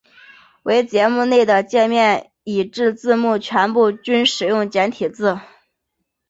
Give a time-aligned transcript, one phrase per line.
[0.63, 5.37] 唯节目内的介面以至字幕全部均使用简体字。